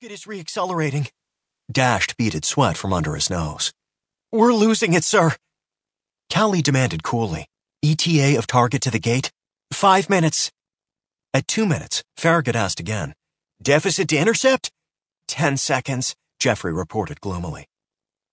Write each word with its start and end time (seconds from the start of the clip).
Farragut 0.00 0.14
is 0.14 0.24
reaccelerating. 0.24 1.10
Dashed 1.70 2.16
beaded 2.16 2.46
sweat 2.46 2.78
from 2.78 2.92
under 2.92 3.14
his 3.14 3.28
nose. 3.28 3.70
We're 4.32 4.54
losing 4.54 4.94
it, 4.94 5.04
sir. 5.04 5.32
Calli 6.30 6.62
demanded 6.62 7.02
coolly. 7.02 7.46
ETA 7.84 8.38
of 8.38 8.46
target 8.46 8.80
to 8.82 8.90
the 8.90 8.98
gate? 8.98 9.30
Five 9.72 10.08
minutes. 10.08 10.50
At 11.34 11.46
two 11.46 11.66
minutes, 11.66 12.02
Farragut 12.16 12.56
asked 12.56 12.80
again. 12.80 13.14
Deficit 13.60 14.08
to 14.08 14.16
intercept? 14.16 14.70
Ten 15.28 15.58
seconds, 15.58 16.16
Jeffrey 16.38 16.72
reported 16.72 17.20
gloomily. 17.20 17.66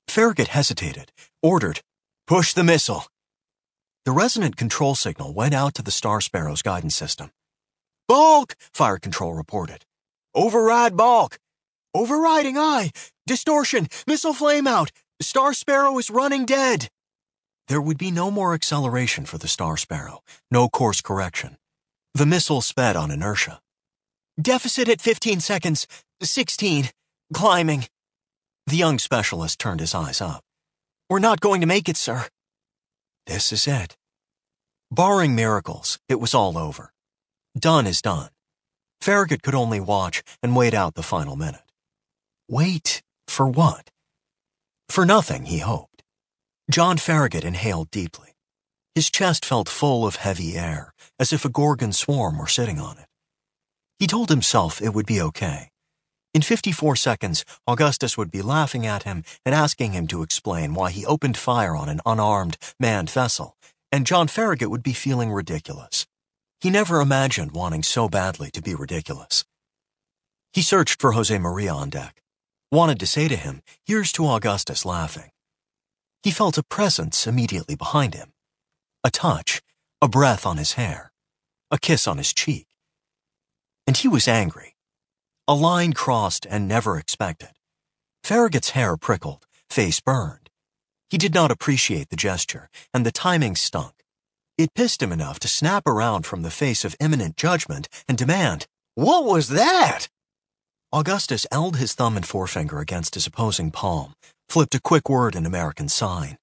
Farragut 0.08 0.48
hesitated, 0.48 1.12
ordered, 1.44 1.82
Push 2.28 2.54
the 2.54 2.64
missile. 2.64 3.08
The 4.06 4.14
resonant 4.14 4.56
control 4.56 4.96
signal 4.96 5.34
went 5.34 5.54
out 5.54 5.74
to 5.76 5.82
the 5.82 5.92
Star 5.92 6.22
Sparrow's 6.22 6.62
guidance 6.62 6.96
system. 6.96 7.32
Bulk, 8.08 8.56
Fire 8.74 9.00
Control 9.00 9.34
reported. 9.34 9.84
Override 10.34 10.96
bulk. 10.96 11.40
Overriding 11.98 12.60
aye. 12.60 12.92
Distortion. 13.26 13.88
Missile 14.06 14.36
flame 14.36 14.68
out. 14.68 14.92
Star 15.20 15.52
Sparrow 15.52 15.98
is 15.98 16.12
running 16.12 16.46
dead. 16.46 16.90
There 17.70 17.82
would 17.82 17.98
be 17.98 18.12
no 18.12 18.30
more 18.30 18.54
acceleration 18.54 19.26
for 19.26 19.40
the 19.40 19.48
Star 19.48 19.78
Sparrow, 19.78 20.22
no 20.52 20.70
course 20.70 21.02
correction. 21.02 21.58
The 22.14 22.28
missile 22.28 22.62
sped 22.62 22.96
on 22.96 23.10
inertia. 23.10 23.62
Deficit 24.40 24.88
at 24.90 25.02
15 25.02 25.40
seconds. 25.40 25.88
16. 26.22 26.92
Climbing. 27.34 27.88
The 28.68 28.78
young 28.78 29.00
specialist 29.00 29.58
turned 29.58 29.80
his 29.80 29.96
eyes 29.96 30.22
up. 30.22 30.44
We're 31.10 31.18
not 31.18 31.40
going 31.40 31.62
to 31.62 31.68
make 31.68 31.90
it, 31.90 31.98
sir. 31.98 32.28
This 33.26 33.52
is 33.52 33.68
it. 33.68 33.98
Barring 34.92 35.34
miracles, 35.34 35.98
it 36.08 36.20
was 36.20 36.36
all 36.36 36.60
over. 36.60 36.94
Done 37.58 37.88
is 37.88 38.04
done. 38.04 38.30
Farragut 39.02 39.42
could 39.42 39.56
only 39.56 39.80
watch 39.80 40.22
and 40.44 40.56
wait 40.56 40.76
out 40.76 40.94
the 40.94 41.02
final 41.02 41.36
minute. 41.36 41.67
Wait 42.50 43.02
for 43.28 43.46
what? 43.46 43.90
For 44.88 45.06
nothing, 45.06 45.46
he 45.46 45.60
hoped. 45.60 46.04
John 46.72 46.98
Farragut 46.98 47.44
inhaled 47.44 47.92
deeply. 47.92 48.36
His 48.96 49.10
chest 49.12 49.44
felt 49.44 49.68
full 49.68 50.08
of 50.08 50.16
heavy 50.16 50.58
air, 50.58 50.94
as 51.20 51.34
if 51.34 51.44
a 51.44 51.50
gorgon 51.50 51.92
swarm 51.92 52.38
were 52.38 52.48
sitting 52.48 52.80
on 52.80 52.98
it. 52.98 53.06
He 54.00 54.08
told 54.08 54.30
himself 54.30 54.82
it 54.82 54.94
would 54.94 55.06
be 55.06 55.22
okay. 55.22 55.72
In 56.34 56.42
54 56.42 56.96
seconds, 56.96 57.44
Augustus 57.68 58.18
would 58.18 58.32
be 58.32 58.42
laughing 58.42 58.86
at 58.86 59.04
him 59.04 59.26
and 59.46 59.54
asking 59.54 59.92
him 59.92 60.08
to 60.08 60.24
explain 60.24 60.74
why 60.74 60.92
he 60.92 61.06
opened 61.06 61.36
fire 61.38 61.76
on 61.76 61.90
an 61.90 62.00
unarmed, 62.06 62.58
manned 62.80 63.10
vessel, 63.10 63.58
and 63.92 64.06
John 64.06 64.30
Farragut 64.30 64.70
would 64.70 64.84
be 64.84 64.94
feeling 64.94 65.32
ridiculous. 65.32 66.08
He 66.62 66.70
never 66.70 67.02
imagined 67.02 67.52
wanting 67.52 67.84
so 67.84 68.08
badly 68.08 68.52
to 68.52 68.62
be 68.62 68.74
ridiculous. 68.74 69.44
He 70.54 70.62
searched 70.62 71.02
for 71.02 71.12
Jose 71.12 71.38
Maria 71.38 71.74
on 71.74 71.90
deck, 71.90 72.22
wanted 72.72 73.00
to 73.00 73.08
say 73.08 73.28
to 73.28 73.36
him, 73.36 73.62
Here's 73.86 74.12
to 74.14 74.28
Augustus 74.28 74.86
laughing. 74.86 75.32
He 76.24 76.32
felt 76.32 76.58
a 76.58 76.64
presence 76.64 77.28
immediately 77.28 77.76
behind 77.76 78.14
him 78.14 78.34
a 79.04 79.10
touch, 79.10 79.62
a 80.02 80.08
breath 80.08 80.46
on 80.46 80.58
his 80.58 80.74
hair, 80.74 81.12
a 81.72 81.78
kiss 81.78 82.08
on 82.08 82.18
his 82.18 82.34
cheek. 82.34 82.68
And 83.86 83.96
he 83.96 84.08
was 84.08 84.28
angry. 84.28 84.76
A 85.48 85.54
line 85.54 85.94
crossed 85.94 86.46
and 86.50 86.68
never 86.68 86.98
expected. 86.98 87.52
Farragut's 88.24 88.72
hair 88.72 88.98
prickled, 88.98 89.46
face 89.70 90.02
burned. 90.02 90.50
He 91.10 91.18
did 91.18 91.34
not 91.34 91.52
appreciate 91.52 92.10
the 92.10 92.18
gesture, 92.18 92.70
and 92.94 93.06
the 93.06 93.14
timing 93.14 93.56
stunk. 93.56 93.94
It 94.58 94.74
pissed 94.74 95.02
him 95.02 95.14
enough 95.14 95.40
to 95.40 95.48
snap 95.48 95.88
around 95.88 96.26
from 96.26 96.42
the 96.42 96.52
face 96.52 96.84
of 96.84 96.98
imminent 97.00 97.38
judgment 97.38 97.88
and 98.10 98.18
demand, 98.18 98.68
What 98.96 99.24
was 99.24 99.50
that? 99.50 100.10
Augustus 100.94 101.46
held 101.52 101.76
his 101.76 101.94
thumb 101.94 102.16
and 102.16 102.26
forefinger 102.26 102.80
against 102.80 103.16
his 103.16 103.28
opposing 103.28 103.72
palm, 103.72 104.14
flipped 104.48 104.74
a 104.74 104.80
quick 104.80 105.10
word 105.10 105.36
in 105.36 105.46
American 105.46 105.90
sign. 105.90 106.38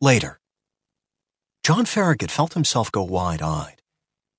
Later. 0.00 0.38
John 1.64 1.86
Farragut 1.86 2.30
felt 2.30 2.54
himself 2.54 2.92
go 2.92 3.02
wide 3.02 3.42
eyed. 3.42 3.82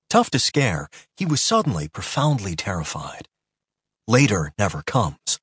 Tough 0.08 0.30
to 0.30 0.38
scare, 0.38 0.88
he 1.16 1.26
was 1.26 1.42
suddenly 1.42 1.86
profoundly 1.86 2.56
terrified. 2.56 3.28
Later 4.08 4.52
never 4.58 4.82
comes. 4.82 5.38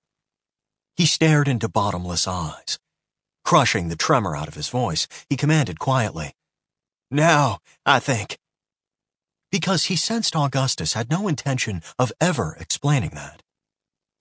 He 0.98 1.06
stared 1.06 1.48
into 1.48 1.70
bottomless 1.70 2.28
eyes. 2.28 2.80
Crushing 3.46 3.90
the 3.90 3.96
tremor 3.96 4.36
out 4.36 4.48
of 4.48 4.56
his 4.56 4.70
voice, 4.70 5.08
he 5.30 5.38
commanded 5.38 5.80
quietly, 5.80 6.34
Now, 7.12 7.60
I 7.86 8.00
think. 8.00 8.38
Because 9.52 9.86
he 9.86 9.96
sensed 9.96 10.36
Augustus 10.36 10.94
had 10.94 11.10
no 11.10 11.28
intention 11.28 11.82
of 11.98 12.12
ever 12.20 12.58
explaining 12.60 13.12
that. 13.12 13.42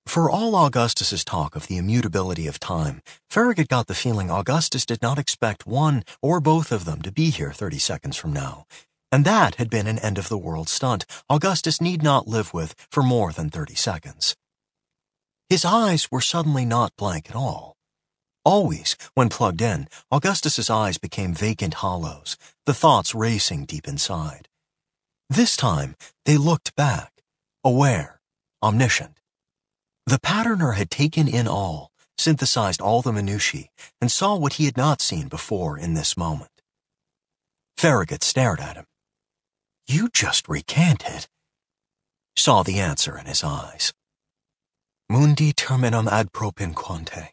For 0.09 0.31
all 0.31 0.55
Augustus's 0.55 1.23
talk 1.23 1.55
of 1.55 1.67
the 1.67 1.77
immutability 1.77 2.47
of 2.47 2.59
time, 2.59 3.03
Farragut 3.29 3.69
got 3.69 3.89
the 3.89 3.95
feeling 3.95 4.31
Augustus 4.31 4.87
did 4.87 5.03
not 5.03 5.19
expect 5.19 5.67
one 5.67 6.03
or 6.23 6.41
both 6.41 6.73
of 6.73 6.87
them 6.87 7.03
to 7.03 7.13
be 7.13 7.29
here 7.29 7.53
30 7.53 7.79
seconds 7.79 8.17
from 8.17 8.33
now, 8.33 8.65
and 9.13 9.27
that 9.27 9.57
had 9.57 9.69
been 9.69 9.87
an 9.87 9.99
end 9.99 10.17
of 10.17 10.31
the 10.31 10.39
world 10.39 10.71
stunt 10.71 11.05
Augustus 11.29 11.79
need 11.79 12.03
not 12.03 12.27
live 12.27 12.55
with 12.55 12.75
for 12.91 13.03
more 13.03 13.33
than 13.33 13.51
30 13.51 13.75
seconds. 13.75 14.35
His 15.51 15.67
eyes 15.67 16.11
were 16.11 16.23
suddenly 16.23 16.65
not 16.65 16.97
blank 16.97 17.29
at 17.29 17.37
all. 17.37 17.77
Always, 18.47 18.97
when 19.13 19.29
plugged 19.29 19.61
in, 19.61 19.89
Augustus's 20.11 20.71
eyes 20.71 20.97
became 20.97 21.35
vacant 21.35 21.75
hollows, 21.85 22.39
the 22.65 22.73
thoughts 22.73 23.15
racing 23.15 23.67
deep 23.67 23.87
inside. 23.87 24.49
This 25.29 25.55
time, 25.55 25.97
they 26.25 26.39
looked 26.39 26.75
back, 26.77 27.13
aware, 27.63 28.23
omniscient. 28.63 29.19
The 30.09 30.19
patterner 30.19 30.75
had 30.75 30.91
taken 30.91 31.29
in 31.29 31.47
all, 31.47 31.93
synthesized 32.17 32.81
all 32.81 33.03
the 33.03 33.13
minutiae, 33.13 33.69
and 34.01 34.11
saw 34.11 34.37
what 34.37 34.55
he 34.55 34.65
had 34.65 34.79
not 34.79 35.03
seen 35.03 35.29
before 35.29 35.77
in 35.77 35.93
this 35.93 36.17
moment. 36.17 36.63
Farragut 37.77 38.23
stared 38.23 38.59
at 38.59 38.77
him. 38.77 38.87
You 39.87 40.09
just 40.09 40.49
recanted. 40.49 41.27
Saw 42.37 42.63
the 42.63 42.81
answer 42.81 43.19
in 43.19 43.27
his 43.27 43.45
eyes. 43.45 43.93
Mundi 45.11 45.53
terminum 45.53 46.09
ad 46.09 46.33
propinquante. 46.33 47.33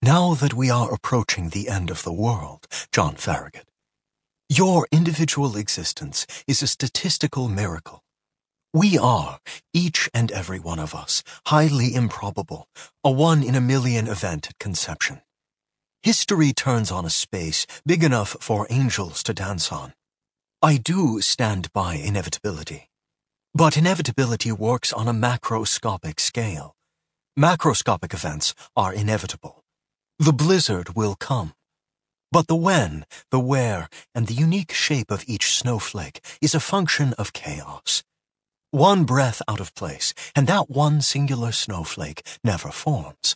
Now 0.00 0.32
that 0.32 0.54
we 0.54 0.70
are 0.70 0.90
approaching 0.90 1.50
the 1.50 1.68
end 1.68 1.90
of 1.90 2.04
the 2.04 2.12
world, 2.14 2.66
John 2.90 3.16
Farragut, 3.16 3.68
your 4.48 4.88
individual 4.90 5.58
existence 5.58 6.26
is 6.46 6.62
a 6.62 6.68
statistical 6.68 7.48
miracle. 7.48 8.02
We 8.72 8.96
are, 8.96 9.37
each 9.72 10.08
and 10.14 10.30
every 10.32 10.58
one 10.58 10.78
of 10.78 10.94
us, 10.94 11.22
highly 11.46 11.94
improbable, 11.94 12.68
a 13.04 13.10
one 13.10 13.42
in 13.42 13.54
a 13.54 13.60
million 13.60 14.06
event 14.08 14.48
at 14.48 14.58
conception. 14.58 15.20
History 16.02 16.52
turns 16.52 16.90
on 16.90 17.04
a 17.04 17.10
space 17.10 17.66
big 17.84 18.04
enough 18.04 18.36
for 18.40 18.66
angels 18.70 19.22
to 19.24 19.34
dance 19.34 19.72
on. 19.72 19.94
I 20.62 20.76
do 20.76 21.20
stand 21.20 21.72
by 21.72 21.94
inevitability. 21.94 22.88
But 23.54 23.76
inevitability 23.76 24.52
works 24.52 24.92
on 24.92 25.08
a 25.08 25.12
macroscopic 25.12 26.20
scale. 26.20 26.76
Macroscopic 27.38 28.14
events 28.14 28.54
are 28.76 28.92
inevitable. 28.92 29.64
The 30.18 30.32
blizzard 30.32 30.96
will 30.96 31.14
come. 31.14 31.54
But 32.30 32.46
the 32.46 32.56
when, 32.56 33.06
the 33.30 33.40
where, 33.40 33.88
and 34.14 34.26
the 34.26 34.34
unique 34.34 34.72
shape 34.72 35.10
of 35.10 35.24
each 35.26 35.56
snowflake 35.56 36.20
is 36.42 36.54
a 36.54 36.60
function 36.60 37.14
of 37.14 37.32
chaos. 37.32 38.02
One 38.70 39.04
breath 39.04 39.40
out 39.48 39.60
of 39.60 39.74
place, 39.74 40.12
and 40.36 40.46
that 40.46 40.68
one 40.68 41.00
singular 41.00 41.52
snowflake 41.52 42.20
never 42.44 42.68
forms. 42.68 43.34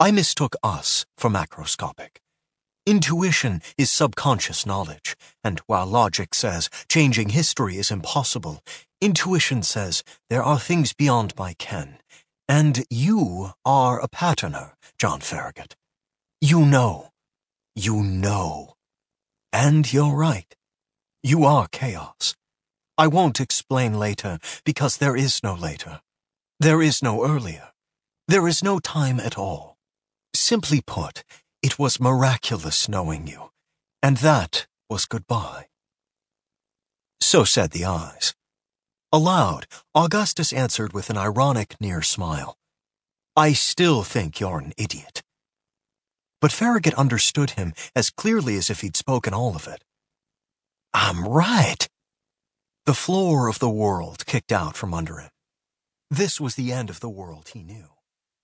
I 0.00 0.10
mistook 0.10 0.56
us 0.62 1.04
for 1.18 1.28
macroscopic. 1.28 2.20
Intuition 2.86 3.60
is 3.76 3.92
subconscious 3.92 4.64
knowledge, 4.64 5.14
and 5.44 5.60
while 5.66 5.84
logic 5.84 6.34
says 6.34 6.70
changing 6.88 7.30
history 7.30 7.76
is 7.76 7.90
impossible, 7.90 8.62
intuition 8.98 9.62
says 9.62 10.02
there 10.30 10.42
are 10.42 10.58
things 10.58 10.94
beyond 10.94 11.34
my 11.36 11.52
ken. 11.58 11.98
And 12.48 12.86
you 12.88 13.50
are 13.66 14.00
a 14.00 14.08
patterner, 14.08 14.72
John 14.98 15.20
Farragut. 15.20 15.76
You 16.40 16.64
know. 16.64 17.10
You 17.74 18.02
know. 18.02 18.76
And 19.52 19.92
you're 19.92 20.14
right. 20.14 20.56
You 21.22 21.44
are 21.44 21.68
chaos. 21.70 22.36
I 22.98 23.06
won't 23.06 23.40
explain 23.40 23.98
later 23.98 24.38
because 24.64 24.96
there 24.96 25.16
is 25.16 25.42
no 25.42 25.54
later. 25.54 26.00
There 26.60 26.80
is 26.80 27.02
no 27.02 27.24
earlier. 27.24 27.68
There 28.28 28.48
is 28.48 28.62
no 28.62 28.78
time 28.78 29.20
at 29.20 29.36
all. 29.36 29.76
Simply 30.34 30.80
put, 30.80 31.22
it 31.62 31.78
was 31.78 32.00
miraculous 32.00 32.88
knowing 32.88 33.26
you, 33.26 33.50
and 34.02 34.18
that 34.18 34.66
was 34.88 35.04
goodbye. 35.04 35.66
So 37.20 37.44
said 37.44 37.72
the 37.72 37.84
eyes. 37.84 38.34
Aloud, 39.12 39.66
Augustus 39.94 40.52
answered 40.52 40.92
with 40.92 41.10
an 41.10 41.16
ironic 41.16 41.76
near 41.80 42.02
smile. 42.02 42.56
I 43.36 43.52
still 43.52 44.02
think 44.02 44.40
you're 44.40 44.58
an 44.58 44.72
idiot. 44.76 45.22
But 46.40 46.52
Farragut 46.52 46.94
understood 46.94 47.50
him 47.50 47.72
as 47.94 48.10
clearly 48.10 48.56
as 48.56 48.70
if 48.70 48.80
he'd 48.80 48.96
spoken 48.96 49.34
all 49.34 49.54
of 49.54 49.66
it. 49.66 49.84
I'm 50.94 51.26
right. 51.26 51.85
The 52.86 52.94
floor 52.94 53.48
of 53.48 53.58
the 53.58 53.68
world 53.68 54.26
kicked 54.26 54.52
out 54.52 54.76
from 54.76 54.94
under 54.94 55.18
him. 55.18 55.30
This 56.08 56.40
was 56.40 56.54
the 56.54 56.72
end 56.72 56.88
of 56.88 57.00
the 57.00 57.08
world 57.08 57.48
he 57.48 57.64
knew. 57.64 57.95